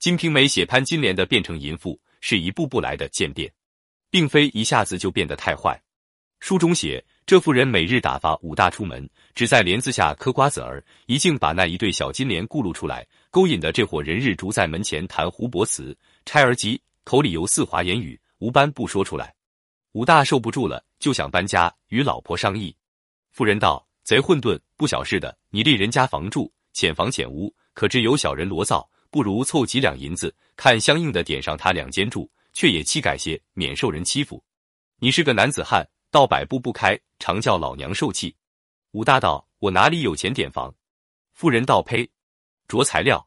[0.00, 3.52] 金瓶梅写潘金莲的变成淫妇，是一步步来的渐变，
[4.08, 5.78] 并非一下子就变得太坏。
[6.38, 15.94] 书中写，这妇人每日打发武大出门，只在帘子下嗑瓜子儿，一竟把那一对小金莲咕噜出来，勾引的这伙人日逐在门前谈胡伯词，
[16.24, 19.34] 拆儿急，口里犹似滑言语，无般不说出来。
[19.92, 22.74] 武大受不住了，就想搬家，与老婆商议。
[23.32, 34.42] 妇人道：“贼混沌，不小事的，你立人家房住，浅房浅屋，可知有小人罗造，不如凑几两银子，看相应的点上他两间住，却也气概些，免受人欺负。
[34.98, 38.34] 你是个男子汉。”倒百步不开，常叫老娘受气。
[38.90, 40.74] 武大道：“我哪里有钱点房？”
[41.34, 42.10] 妇人道：“呸！
[42.66, 43.24] 着材料，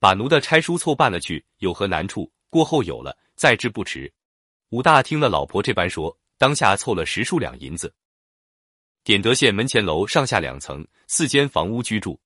[0.00, 2.28] 把奴的差书凑办了去，有何难处？
[2.50, 4.12] 过后有了再治不迟。”
[4.70, 7.94] 武大听了老婆这般说，当下凑了十数两银子，
[9.04, 12.20] 点德县门前楼上下两层四间房屋居住。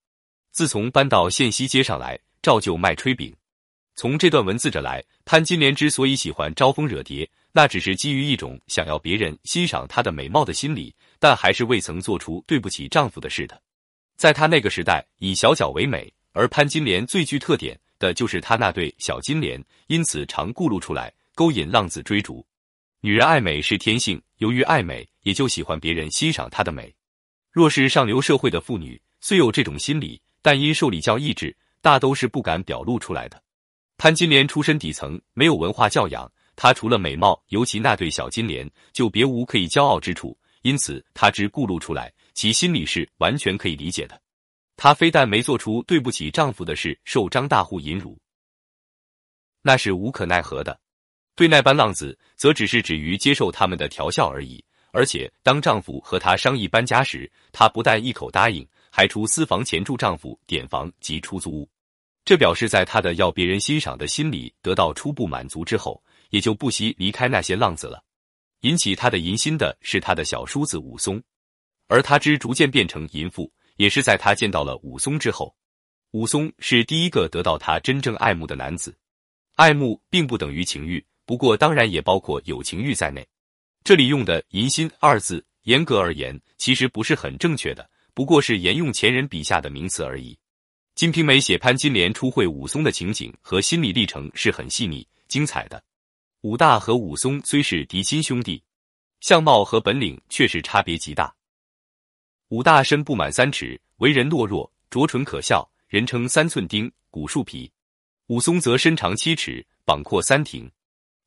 [0.49, 3.35] 自从搬到县西街上来，照旧卖炊饼。
[3.95, 7.29] 从这段文字着来，潘金莲之所以喜欢招蜂惹蝶。
[7.53, 13.61] 那只是基于一种想要别人欣赏她的美貌的心理，但还是未曾做出对不起丈夫的事的。
[14.15, 22.45] 在她那个时代，以小脚为美，而潘金莲最具特点的就是她那对小金莲，因此常顾露出来，勾引浪子追逐。
[23.01, 26.95] 女人爱美是天性，由于爱美，也就喜欢别人欣赏她的美。
[27.51, 33.41] 若是上流社会的妇女，虽有这种心理，但因受礼教抑制，大都是不敢表露出来的。
[33.97, 36.31] 潘金莲出身底层，没有文化教养。
[36.55, 40.37] 她除了美貌，尤其那对小金莲，就别无可以骄傲之处。
[40.61, 44.21] 因此，她之顾露出来，其心里是完全可以理解的。
[44.77, 48.19] 她非但没做出对不起丈夫的事，受张大户淫辱，
[49.61, 50.73] 那是无可奈何的；
[51.35, 54.63] 对那般浪子，则只是止于接受他们的调笑而已。
[54.91, 61.69] 而且，当丈夫和她商议搬家时，她不但一口答应，还出私房钱住丈夫点房及出租屋。
[62.23, 65.99] 这表示在她的要别人欣赏的心理得到初步满足之后。
[66.31, 68.01] 也就不惜离开那些浪子了。
[68.61, 71.21] 引起她的淫心的是他的小叔子武松，
[71.87, 75.53] 而他之逐渐变成淫妇，也是在他见到了武松之后。
[76.11, 78.97] 武松是第一个得到他真正爱慕的男子。
[79.57, 83.27] 爱慕并不等于情欲，不过当然也包括有情欲在内。
[83.83, 90.33] 这里用的“淫心”二字，严格而言其实不是很正确的，不过是沿用前人笔下的名词而已。
[90.95, 95.81] 《金瓶梅》写潘金莲初会武松的情景和心理历程是很细腻精彩的。
[96.41, 98.61] 武大和武松虽是嫡亲兄弟，
[99.19, 101.33] 相貌和本领却是差别极大。
[102.49, 107.71] 武大身不满三尺，为人懦弱，拙蠢可笑，人称三寸钉、古树皮；
[108.27, 110.69] 武松则身长七尺，膀阔三庭，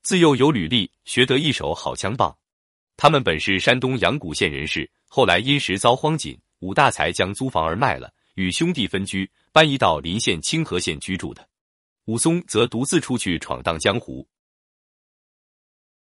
[0.02, 2.36] 自幼有履历，学得一手好枪棒。
[2.96, 11.46] 他们本是山东阳谷县人士，后来因时遭荒紧，武大才将租房而卖了，与兄弟分居，搬移到临县清河县居住的。
[12.06, 14.26] 武松则独自出去闯荡江湖。